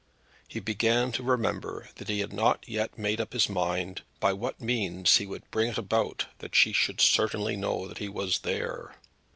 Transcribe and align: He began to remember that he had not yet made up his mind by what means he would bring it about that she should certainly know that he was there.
He 0.47 0.59
began 0.59 1.11
to 1.11 1.21
remember 1.21 1.89
that 1.97 2.07
he 2.09 2.21
had 2.21 2.33
not 2.33 2.67
yet 2.67 2.97
made 2.97 3.21
up 3.21 3.33
his 3.33 3.47
mind 3.47 4.01
by 4.19 4.33
what 4.33 4.59
means 4.59 5.17
he 5.17 5.27
would 5.27 5.43
bring 5.51 5.69
it 5.69 5.77
about 5.77 6.25
that 6.39 6.55
she 6.55 6.73
should 6.73 6.99
certainly 6.99 7.55
know 7.55 7.87
that 7.87 7.99
he 7.99 8.09
was 8.09 8.39
there. 8.39 8.95